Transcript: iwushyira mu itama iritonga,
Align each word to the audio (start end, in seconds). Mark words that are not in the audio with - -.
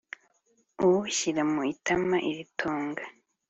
iwushyira 0.83 1.41
mu 1.51 1.61
itama 1.73 2.17
iritonga, 2.29 3.03